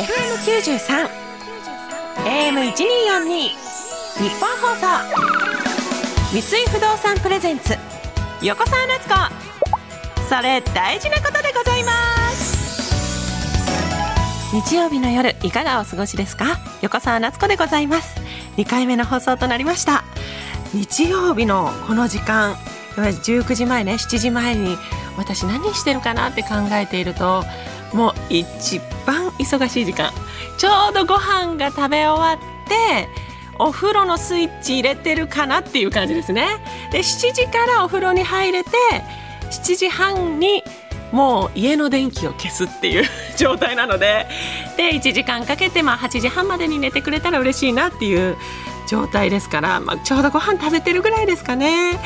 [0.00, 1.10] FM93
[2.24, 4.86] AM1242 日本放送。
[6.32, 7.76] 三井不動産プレゼンツ
[8.40, 9.14] 横澤夏子。
[10.26, 11.92] それ大事なことでございま
[12.30, 12.94] す。
[14.54, 16.58] 日曜日の夜いかがお過ごしですか？
[16.80, 18.18] 横澤夏子でございます。
[18.56, 20.04] 2回目の放送となりました。
[20.72, 22.54] 日曜日のこの時間
[22.96, 24.78] 19時前ね7時前に
[25.18, 27.44] 私何してるかなって考えていると
[27.92, 30.12] もう一番忙しい時間。
[30.58, 33.08] ちょうどご飯が食べ終わって
[33.58, 36.48] お風呂のスイッチ入れてるかなっていう感じですね。
[36.92, 38.70] で7時からお風呂に入れて
[39.50, 40.62] 7時半に
[41.12, 43.04] もう家の電気を消すっていう
[43.36, 44.26] 状態なので
[44.76, 48.36] で1時間かけてまあ8時半までに寝てくれたら嬉しいなっていう
[48.88, 52.00] 状態ですから、まあ、ちょうどご飯食べてるぐらいですかね。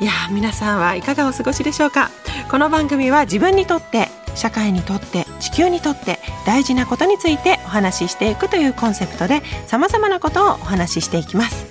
[0.00, 2.10] いや皆さんはいかがお過ごしでしょうか。
[2.50, 11.66] この番組は自分にとって社会にとって地球にとって大事なことについてお話ししていくというコンセプトで様々なことをお話ししていきます。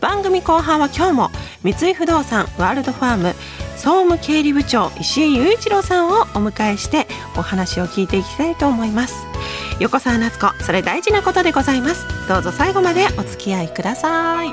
[0.00, 1.30] 番組後半は今日も
[1.62, 3.34] 三井不動産ワールドファーム
[3.76, 9.14] 総務経理部長石井雄一郎さんをお迎えしてお話を聞いていきたいと思います。
[9.80, 12.04] 横澤夏子それ大事なことでございます。
[12.28, 14.48] どうぞ最後までお付き合いください。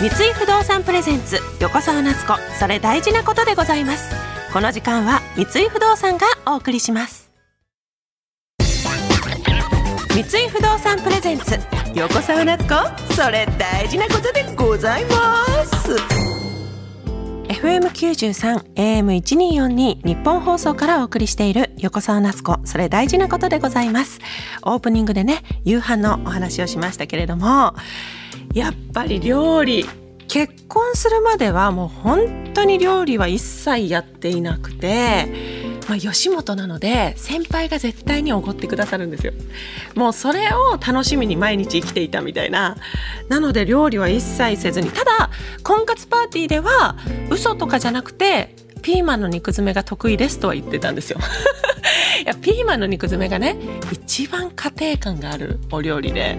[0.00, 4.23] 三井不動産プレゼンツ横澤夏子それ大事なことでございます。
[4.54, 7.32] この時間は三井不動産がお送りします。
[8.60, 11.58] 三井不動産プレゼンツ
[11.92, 15.96] 横澤夏子それ大事なことでございます。
[17.48, 24.20] FM93 AM1242 日本放送からお送りしている横澤夏子それ大事なことでございます。
[24.62, 27.74] オープニングでね夕飯のお話をしましたけれども
[28.54, 29.84] やっぱり料理
[30.34, 35.28] 結婚するまではもう本当に料理は一切やっていなくて、
[35.88, 39.32] まあ、吉本なので先輩が絶対におごってくださるんですよ。
[39.94, 42.76] もうそれを楽しみに毎日生きていたみたいな。
[43.28, 44.90] なので料理は一切せずに。
[44.90, 45.30] ただ
[45.62, 46.96] 婚活パーティーでは
[47.30, 51.20] 嘘とかじゃなくてピーマンの肉詰めが得意ですとは言ってたんですよ。
[52.24, 53.56] いやピーマンの肉詰めがね
[53.92, 56.38] 一番家庭感があるお料理で。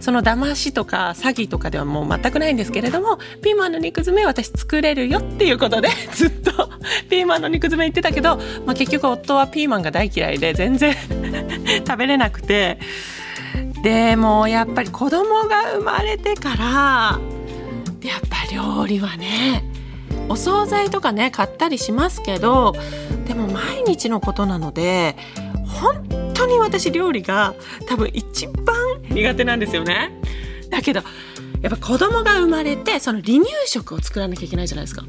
[0.00, 6.70] その騙しとか詐欺とかではもう全くないんですけれどもピーマンの肉詰め私作れるよっていうことで ずっと
[7.08, 10.94] ピーマンの肉詰め言ってたけど、まあ、結局夫はピーマンが大嫌いで全然
[11.86, 12.78] 食べれなくて。
[13.82, 17.20] でもやっぱり子供が生まれてから
[18.02, 19.64] やっぱ料理はね
[20.28, 22.74] お惣菜とかね買ったりしますけど
[23.26, 25.16] でも毎日のことなので
[25.66, 27.54] 本当に私料理が
[27.86, 28.87] 多分一番
[29.18, 30.12] 苦手なんですよね。
[30.70, 31.02] だけど
[31.60, 35.04] やっぱ子供が生まれてその離乳食を作らなきゃいけないじゃないですか。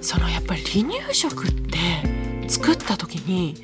[0.00, 1.78] そのやっぱり離乳食って
[2.48, 3.54] 作った時に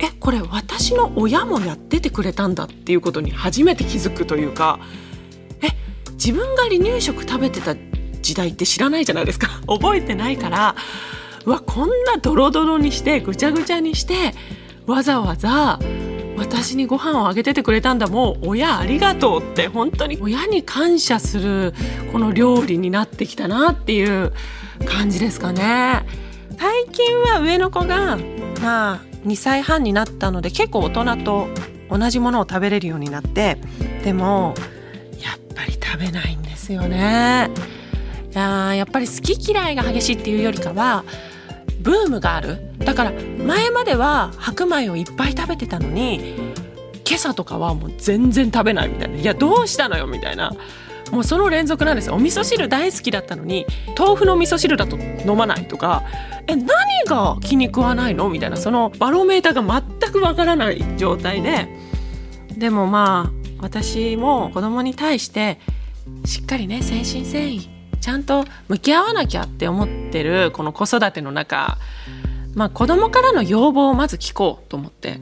[0.00, 4.80] えこれ私の親もやっててくれたんだっていうことに初めて気づくというか
[5.62, 5.68] え
[6.12, 7.76] 自分が離乳食食べてた
[8.20, 10.74] 時代って知らないじゃないですか 覚えてないから
[11.44, 14.34] うわこんなドロドロにしてぐちゃぐちゃにして
[14.86, 15.78] わざわざ
[16.38, 18.06] 私にご飯をあげててくれたんだ。
[18.06, 20.18] もう親ありがとうって本当に。
[20.20, 21.74] 親に感謝する
[22.12, 24.32] この料理になってきたなっていう
[24.86, 26.06] 感じですかね。
[26.58, 28.18] 最近は上の子が
[28.60, 31.48] まあ2歳半になったので結構大人と
[31.90, 33.58] 同じものを食べれるようになって
[34.04, 34.54] でも
[35.22, 37.50] やっぱり食べないんですよね。
[38.32, 41.04] いややっぱり好き嫌いが激しいっていうよりかは
[41.80, 42.67] ブームがある。
[42.78, 46.34] だから前までは白米をいっぱい食べてたのに
[47.06, 49.16] 今朝とかはもう全然食べないみたいな。
[49.16, 50.52] いやどうしたのよみたいな。
[51.10, 52.14] もうその連続なんですよ。
[52.14, 53.64] お味噌汁大好きだったのに
[53.98, 56.02] 豆腐の味噌汁だと飲まないとか。
[56.46, 56.66] え何
[57.06, 58.56] が気に食わないのみたいな。
[58.56, 61.68] そのバロメーターが全くわからない状態で。
[62.56, 65.58] でもまあ私も子供に対して
[66.24, 67.68] しっかりね誠心誠意
[68.00, 71.78] ちゃんと向き合わなきゃって思ってるこの子育ての中、
[72.54, 75.20] まあ、子供からの要望をまず聞こうと思って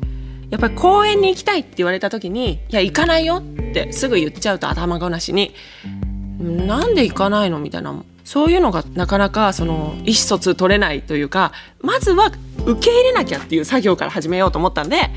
[0.50, 5.52] やっぱり公園に行きたいって言われた時に「いや行かないよ」ってすぐ言っちゃうと頭ごなしに
[6.40, 11.52] 「なんで行かないの?」みたいなそういうのがなかなかその意思疎通取れないというか
[11.82, 12.30] まずは
[12.64, 15.10] 受け入れなきゃっていう作業から始めようと思ったんで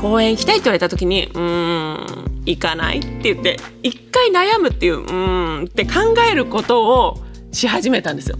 [0.00, 7.18] 公園行きたいって言われた時に「うーん行かない?」って言って一回悩むっていう「うーん」って考えることを
[7.52, 8.38] し始めたんですよ。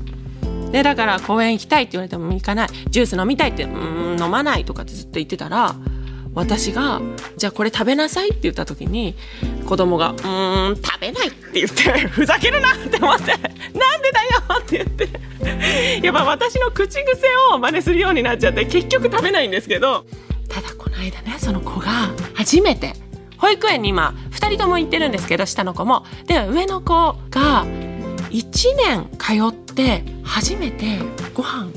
[0.73, 5.75] でだから公園行きたいって言われても行かないジュース飲みたいって「うん飲まない」とかってずっと言ってたら
[6.35, 7.01] 私が
[7.37, 9.15] 「じゃあこれ食べなさい」って言った時に
[9.67, 14.23] 子供が「うーん食べない」って言ってふざけるなって思って「なんでだ
[14.55, 15.09] よ!」って言って
[16.07, 20.05] やっぱ私の口癖を真似するようになっちゃって結局食べないんですけど
[20.49, 22.95] ただこの間ねその子が初めて
[23.39, 27.65] 保育園に今2人とも行ってるんですけど下の子もで上の子が
[28.31, 30.99] 1年通って初めて
[31.35, 31.71] ご飯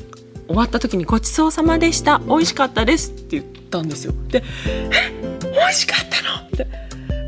[0.48, 4.14] 終わった時に「ごちそうさまでした美味しかったです」って言ったんですよ。
[4.30, 5.12] で「え
[5.42, 6.68] 美味しかったの?」って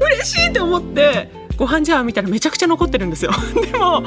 [0.01, 3.31] 嬉しいって思ってご飯じゃあ見たらめちゃくちゃ残ってるんですよ。
[3.72, 4.04] でも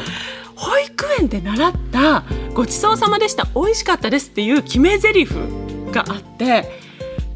[0.55, 2.25] 保育園で習った
[2.55, 5.29] 「ごちそうさまでした美味しかったです」っていう決め台詞
[5.93, 6.81] があって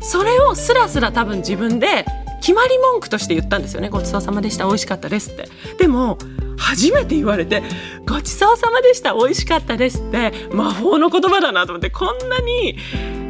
[0.00, 2.04] それをスラスラ多分自分で
[2.40, 5.48] 決まり文句として言ったんですよねごちそうさまでした美味しかったですって
[5.78, 6.18] でも
[6.62, 7.62] 初めて言われて
[8.06, 12.78] ごちそうさまでした美味しかったですって魔法の言葉だなと思ってこんなに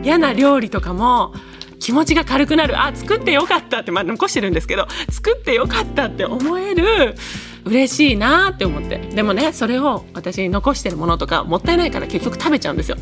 [0.05, 1.35] 嫌な料理とかも
[1.79, 7.17] 気持ちが軽くなるあ作ってよかったって、まあ、残してるんですけど作ってよかったって思える
[7.65, 12.97] 嬉しいなって思ってでもねそれを私に残してるものとかもったいないから結局食べちゃうんですよ。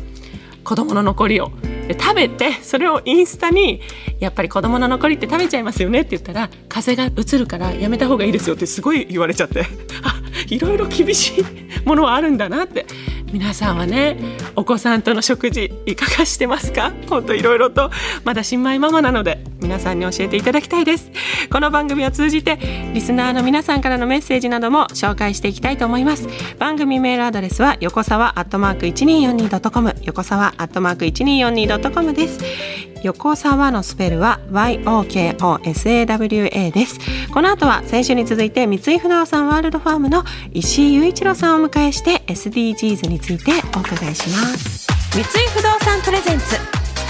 [0.63, 1.51] 子供の残りを。
[1.93, 3.81] で食べてそれをインスタに
[4.19, 9.65] やっぱり子供の残りって食べちゃいますよねって言ったら風がうつるからやめた方がいいですよってすごい言われちゃって。
[10.03, 11.45] あいろいろ厳しい
[11.85, 12.85] ものはあるんだなって。
[13.31, 14.17] 皆さんはね
[14.55, 16.91] お子さんとの食事いかがしてますか？
[17.09, 17.89] 本当いろいろと
[18.23, 21.11] まだ新米ママなので皆さんに教えていただきたいです。
[21.51, 22.57] この番組を通じて
[22.93, 26.27] リスナーの皆さんからのメッセージなども紹介していきたいと思います。
[26.59, 32.90] 番組メールアドレスは横沢アットマーク 1242.com 横沢アットマーク 1242.com です。
[33.03, 36.99] 横沢のスペルは YOKOSAWA です。
[37.33, 44.87] この後は先週に続いて三井不動産ワールドファームの石井雄一郎さんをお迎えして SDGs についてお伺いします。
[45.13, 46.45] 三井不動産プレゼンツ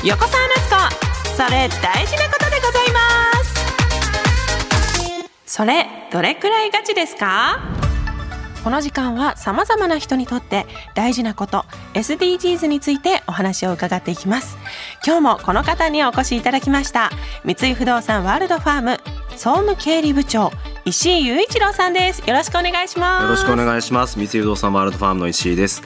[0.06, 0.76] 横澤夏子。
[1.36, 3.00] それ大事なことでございま
[3.44, 3.52] す。
[5.46, 7.60] それどれくらいガチですか？
[8.64, 11.66] この時間は様々な人にとって大事なこと
[11.96, 14.58] SDGs についてお話を伺っていきます。
[15.06, 17.10] 今日もこの方にお越しいただきました
[17.44, 19.00] 三井不動産ワールドファーム
[19.32, 20.52] 総務経理部長
[20.86, 22.20] 石井雄一郎さんです。
[22.28, 23.24] よろしくお願いします。
[23.24, 24.18] よろしくお願いします。
[24.20, 25.82] 三井不動産ワールドファームの石井です。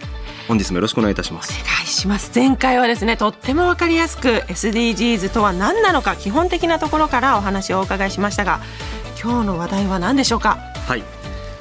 [0.47, 1.53] 本日もよろしくお願いいたします。
[1.53, 2.31] お願いします。
[2.35, 8.59] 前回はですねとってもわかりやすく SDGs とは何なのか基本的なところからお話をお伺いしましたが
[9.21, 10.57] 今日の話題は何でしょうか？
[10.87, 11.03] はい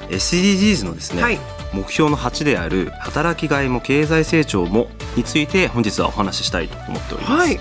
[0.09, 1.39] SDGs のですね、はい、
[1.73, 7.59] 目標の8である働きがいも経済成長もについて本日はお話ししたいと思っております、はい、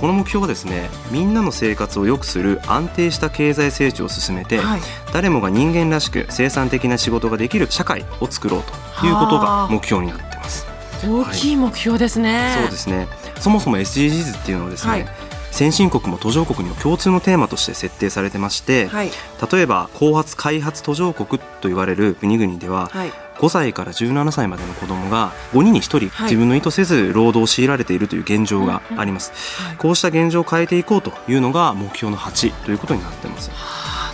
[0.00, 4.80] この目標はですねみんなの生活を良くする安定した経済成長を進めて、はい、
[5.12, 10.66] 誰もが人間らしく生産的な仕事ができる社会を作ろうということが目標になっています。
[11.04, 13.08] 大きい目標ですね、そうですね。
[13.40, 15.08] そもそも SDGs っていうのはですね、
[15.52, 19.10] 先進国も途上国にも共通のテーマとして設定されてまして、はい、
[19.52, 29.32] 例えば後発開発途上国と言われる国々では、はい、5歳から17歳までの子どもが5人に1人自分の意図せず労働を強いられているという現状があります、
[29.78, 33.50] こうした現状を変えていこうというのが目標の8ということになっています。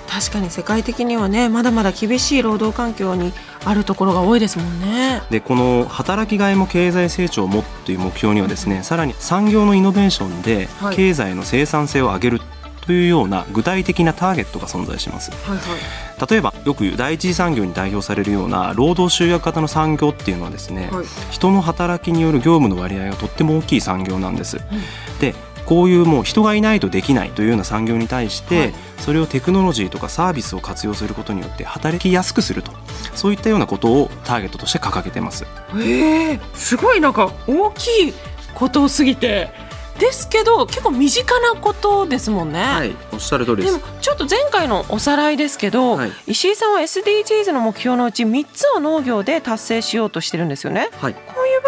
[0.09, 3.33] 確かに世界的にはねまだまだ厳しい労働環境に
[3.65, 5.23] あるところが多いですもんね。
[5.31, 12.41] でこの働きがいも経済成長もという目標にはですねさらに産業のイノベーションで経済の生産性を上げる
[12.89, 25.35] というような具体的なターゲットが存在します、はいはい、例えばよく第一次産業に代表されるような労働集約型の産業っていうのはですね、はい、人の働きによる業務の割合がとっても大きい産業なんです、うん、で
[25.69, 32.73] こういうもう人がいないとできないというような産業に対して、はい、それをテクノロジーとかサービスを活用することによって働きやすくすると
[33.15, 35.45] そういったようなことをターゲットとして掲げてます。
[35.75, 38.15] えー、すごいなんか大きい
[38.55, 39.51] ことすぎて
[39.99, 42.63] ですけど結構身近なことですもんね。
[42.63, 43.79] はい、おっしゃる通りです。
[43.79, 50.89] でもちょっと前回のおさらいですけど、はい、石井さんは SDGs の目標のうち3つを農業で達成しようとしてるんですよね。
[50.99, 51.15] はい。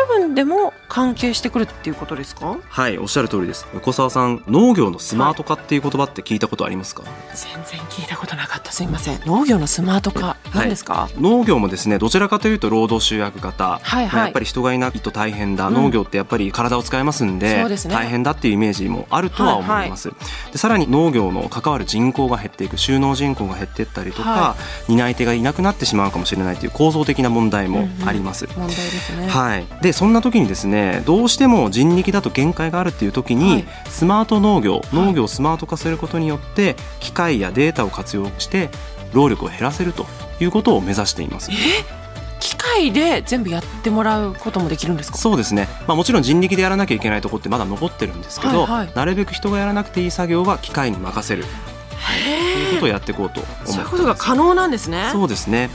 [0.08, 2.58] 部分でも関係してくるっていうことですか？
[2.68, 3.66] はいおっしゃる通りです。
[3.74, 8.72] 横澤さん農業のスマート化っていう言葉って聞いたことありますか、はい、全然聞いたことなかった。
[8.72, 9.20] すみません。
[9.26, 24.56] 農業のスマート化何ですか、はい、農業もですねどちらかというと労働集約型、はいはい、やっぱり人がいないと大変だ、うん、農業ってやっぱり体を使いますんで、ね、大変だっていうイメージもあるとは思います、はいはい、でさらに農業の関わる人口が減っていく収納人口が減っていったりとか、は
[24.88, 29.28] い、担い手がいなくなってしまうかもしれないという構造的な問題もあります、うんうん、問題ですね。
[29.28, 29.66] はい。
[29.82, 38.70] でそんな時にですねどうしても人力だと限界があるっていう時に、はい、スマート農業農業をスマート化することによって機械やデータを活用して
[39.12, 40.06] 労力を減らせると
[40.40, 41.50] いうことを目指しています。
[42.40, 45.18] 機械で全部やってもらうこともできるんですか？
[45.18, 55.10] そうですね、まあ、もちろん人力でやらなきゃいけないところってまだ残ってるんですけど、はいはい、なるべく人がやらなくていい作業は機械に任せるということをやっていこうと思ってそういうことが可能なんですね。
[55.12, 55.68] そうですね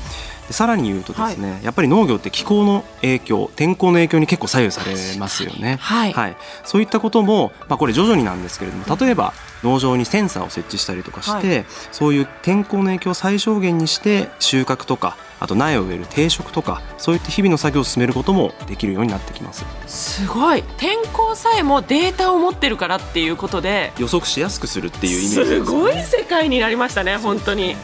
[0.50, 9.34] さらに言うとですね、はい、やっぱり農業って気候の影響天候の影響に結構左右されますよね、はい、はい、そういったことも、まあ、これ徐々になんですけれども例えば
[9.64, 19.66] 農場にセンサーを設置したりとかして、はい、そういう天候の影響を最小限にして収穫とかあと苗を植える定食とかそういった日々の作業を進めることもできるようになってきます。
[19.86, 20.64] すごい。
[20.78, 23.92] 天候さえもデータを持ってるからっていうことで。
[24.00, 27.76] 予測しやすくするっていう意味ね、すごい世界になりましたね本当に。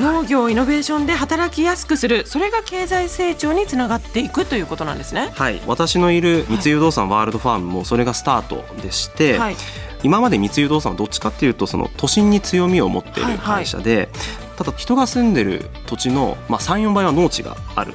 [0.00, 2.26] 農業イノベーションで働きやすくする。
[2.26, 5.30] それが経済成長につながっていくということなんですね。
[5.34, 5.60] はい。
[5.66, 9.56] 私のいる三井不動産ワールドファームもそれがスタートでして、はい、
[10.02, 13.98] 今まで三井不動産はどっちかっていうとその都心に強みを持っている会社で、はい。
[13.98, 17.94] はいただ人が住んでる土地の、まあ、34倍は農地がある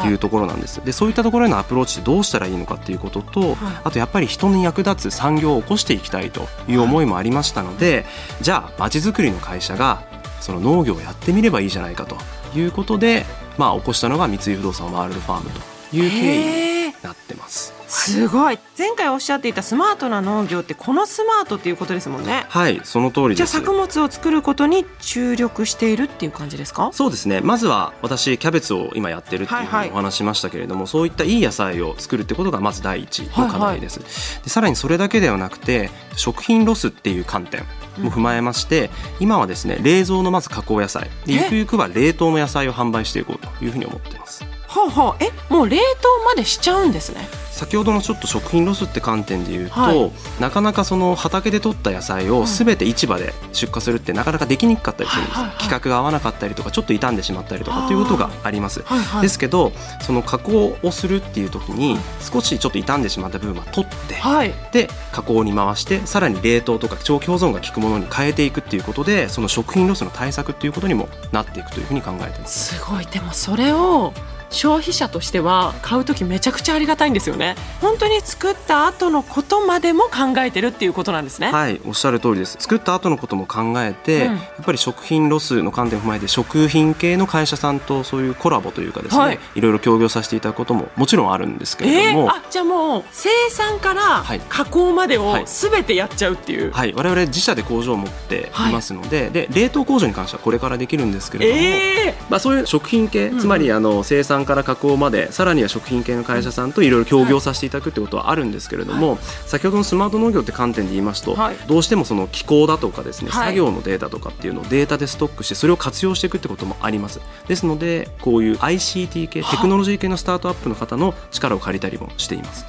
[0.00, 10.04] というところなんです、でそういったところへのアプローチってどうしたらいいのかっていうことと、はい、あとやっぱり人に役立つ産業を起こしていきたいという思いもありましたので、はい、じゃあまちづくりの会社が
[10.40, 12.16] その農業をやってみればいいじゃないかと
[12.56, 13.24] いうことで、
[13.58, 17.75] まあ、起こしたのが三井不動産ワールドファームという経緯になってます。
[17.96, 18.58] すごい。
[18.78, 22.44] 前回おっしゃっていたスマートな農業ってこのスマートっていうことですもんね。
[22.48, 26.90] はいその通りじゃあ作物を作ることに注力しているっていう感じですか？
[26.92, 27.40] そうですね。
[27.40, 34.08] まずは私キャベツを今やってるっていうふうにお話しましたけれども、はいはい、そういったいい野菜を作るってことがまず第一の課題です、はい。
[34.08, 37.64] はい、でさらにそれだけではなくて食品ロスっていう観点
[37.98, 41.08] も踏まえまして、うん、今はですね冷蔵のまず加工野菜。
[41.24, 44.44] でゆくゆくは冷凍の野菜を販売していこうというふうに思っています。
[44.68, 45.84] はあはあ、えもう冷凍
[46.26, 47.26] までしちゃうんですね
[47.56, 59.72] 先ほどのちょっと食品ロスって観点で言うと、はい、なかなかその畑で取った野菜をすべて市場で出荷するってなかなかできにくかったりするんです、はいはいはい、規格が合わなかったりとかちょっと傷んでしまったりとかということがあります、はいはい、ですけど
[60.02, 72.74] その加工をするっていう時に少しちょっと傷んでしまった部分は取って、はい、で加工に回してさらに冷凍とか長期保存が効くものに変えていくっていうことでその食品ロスの対策っていうことにもなっていくというふうに考えてます。
[72.76, 73.06] すごい。
[73.06, 74.12] でもそれを
[74.50, 77.56] 消費者としては買う時めちゃくちゃありがたいんですよね。
[77.80, 81.50] 本当に作った後のことまでも考えてるっていうことなんですね。
[81.50, 82.56] はいおっしゃる通りです。
[82.60, 117.20] 作った後のことも考えて、うん、やっぱり食品ロスの観点を踏まえて食品系の会社さんとそういうコラボというかですね、はい、いろいろ協業させていただくことももちろんあるんですけれども、えー、あじゃあもう生産から加工までをすべてやっちゃうっていう、はい、はい、我々自社で工場を持っていますのではい、で冷凍工場に関してはこれからできるんですけれども、えー、まあ、そういう食品系、つまりあの生産から加工までさらには食品系の会社さんといろいろ協業させていただくってことはあるんですけれども、はい、先ほどのスマート農業って観点で言いますと、はい、どうしてもその気候だとかですね、作業のデータとかっていうのをデータでストックしてそれを活用していくってこともあります。
[117.48, 122.66] ですのでこういう ICT 系テクノロジー系のスタートアップの方の力を借りたりもしています。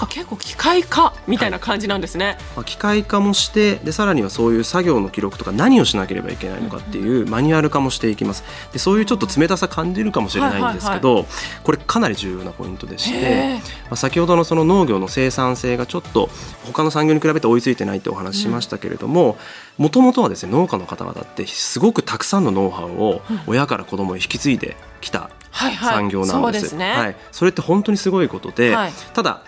[0.00, 8.44] か結構機械化みたいな感じなんですね、はい、まあ、機械化もしてでさらにはそういう作業の記録とか何をしなければいけないのかっていうマニュアル化もしていきます。
[8.72, 16.30] でそういうちょっと冷たさ感じるかもしれないんですけど、はいはいはい、これかなり重要なポイントでして、まあ、先ほどのその農業の生産性がちょっと
[16.64, 19.36] 他の産業に比べて追いついてないってお話ししましたけれども
[19.78, 26.76] もともとはですね農家の方々ってすごくたくさんのノウハウを親から子供に引き継いできた産業なんです。
[26.76, 29.42] はい、それって本当にすごいことで、はい、ただ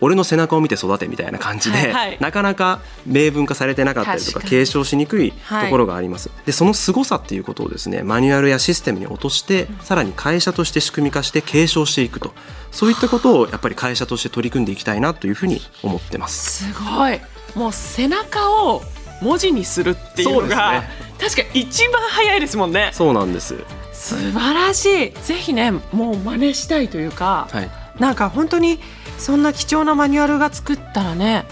[0.00, 5.36] 俺の背中を見て育てみたいな感じで、はいはい、なかなか明文化されてなかったりとか継承しにくいと
[5.70, 12.32] ころがあります、はい、でその凄さっていうことをですねマニュアルやシステムに落として、うん、さらに会社として仕組み化して継承していくと。
[12.70, 16.66] そういったことをやっぱり会社として取り組んでいきたいなというふうに思ってます。
[16.66, 17.18] すごい。
[17.54, 18.82] もう背中を
[19.22, 20.88] 文字にするっていうのが、ね、
[21.18, 22.90] 確か一番早いですもんね。
[22.92, 23.56] そうなんです。
[23.92, 25.12] 素晴らしい。
[25.22, 28.78] ぜひねもう真似したいというか、はい、なんか本当に
[29.18, 31.44] そんな貴重なマニュアルが作ったらね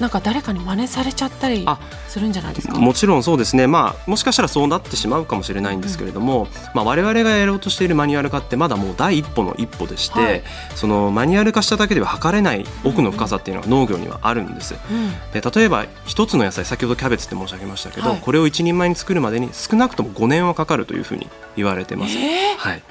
[0.00, 1.66] なんか誰かに真似されちゃったり
[2.08, 2.78] するんじゃないですか？
[2.78, 10.42] もちろんそうですね、まあ、もしかしたらそうなってしまうかもしれないんですけれども、うん、まあ、我々がやろうとしているマニュアル化ってまだもう第一歩の一歩でして、はい、
[10.74, 14.74] そのマニュアル化しただけでは測れない奥の深さっていうのは農業にはあるんです。
[14.74, 22.16] うん、で例えば一つの野菜先ほどキャベツって申し上げましたけど、はい、これを一人前に作るまでに少なくとも5年はかかるというふうに言われてます。
[22.18, 22.82] えー、はい。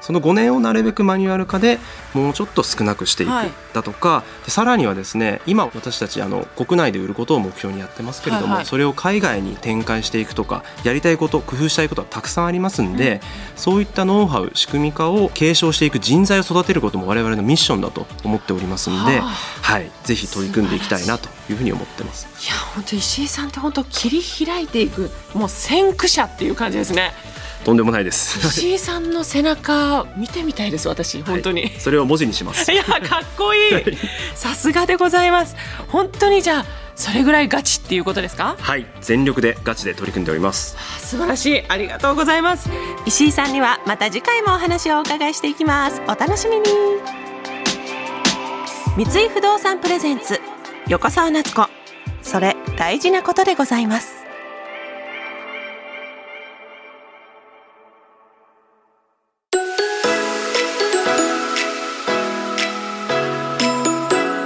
[0.00, 1.78] その5年をなるべくマニュアル化で
[2.12, 3.30] もうちょっと少なくしていく
[3.72, 13.20] だとか、はい、さらにはですね今私たちあの国内で売ることを目標にやってますけれども、はいはい、それを海外に展開していくとかやりたいこと工夫したいことはたくさんありますんで、うん、
[13.56, 22.28] そういったノウハウ仕組み化を継承していく人材を育てることも我々のミッションだと思っておりますんで、ははい、ぜひ取り組んでいきたいなというふうに思ってます。
[22.46, 27.12] いや本当石井さんって本当切り開いていくもう先駆者っていう感じですね。
[27.64, 28.38] とんでもないです。
[28.58, 32.72] 石井さんの背中見てみたいです私本当に、はい、それを文字にします。
[32.72, 33.00] いやかっ
[33.36, 33.82] こいい。
[34.34, 35.54] さすがでございます。
[35.88, 36.64] 本当にじゃあ
[36.94, 38.56] それぐらいガチってっていうことですか？
[38.58, 38.86] はい。
[39.02, 40.78] 全力でガチで取り組んでおります。
[40.98, 41.62] 素晴らしい。
[41.68, 42.70] ありがとうございます。
[43.04, 46.00] 石井さんにはまた次回もお話をお伺いしていきます。
[46.06, 46.64] お楽しみに。
[48.96, 50.40] 三井不動産プレゼンツ
[50.88, 51.68] 横澤夏子。
[52.22, 54.21] それ大事なことでございます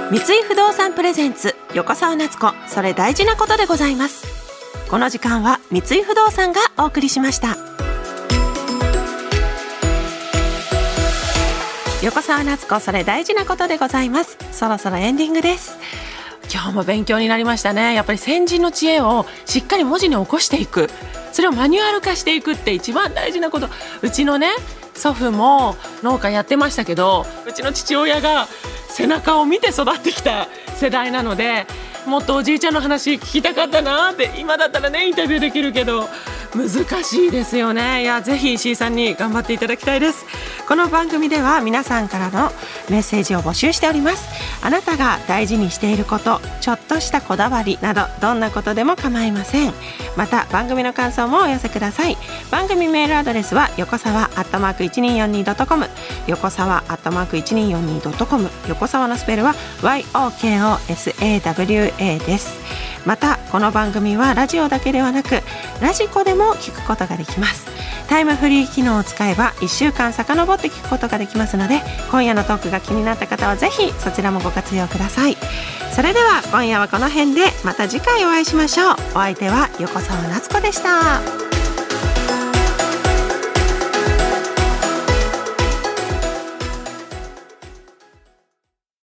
[0.09, 2.53] 三井不動産プレゼンツ横澤夏子。
[2.65, 4.25] それ大事なことでございます。
[4.89, 7.57] この時間は三井不動産がお送りしました。
[12.01, 14.37] 横澤夏子それ大事なことでございます。
[14.53, 15.77] そろそろエンディングです。
[16.49, 17.93] 今日も勉強になりましたね。
[17.93, 20.89] やっぱり先人の知恵をしっかり文字に起こしていく。
[21.33, 23.67] それをマニュアル化していくって一番大事なこと。
[24.01, 24.51] うちのね
[24.93, 28.47] 祖父も農家やってましたけどうちの父親が
[28.89, 31.65] 背中を見て育ってきた世代なので
[32.05, 36.07] もっとおじいちゃんの話聞きたかったなって今だったらねインタビューできるけど
[36.57, 38.01] 難しいですよね。
[38.01, 40.25] いやぜひ石井さんに頑張っていただきたいです。
[40.67, 42.51] この番組では皆さんからの
[42.89, 44.27] メッセージを募集しております。
[44.63, 49.73] あなたが大事にしていることちょっとしたこだわりなどどんなことでも構いません。
[50.15, 52.17] また番組の感想もお寄せください。
[52.49, 55.87] 番組メールアドレスは横沢アットマーク 1242.com
[56.27, 60.85] 横沢アットマーク 1242.com 横沢のスペルは YOKOSAWA
[62.25, 62.86] です。
[63.05, 65.41] またこの番組はラジオだけではなく
[65.81, 67.67] ラジコでも聞くことができます。
[68.07, 75.37] タイムフリー機能を使えば1週間遡って聞くことができますので今夜のトークが気になった方はぜひそちらもご活用ください。
[75.93, 78.95] それでは今夜はこの辺でまた次回お会いしましょう。
[79.11, 81.46] お相手は横澤夏子でした。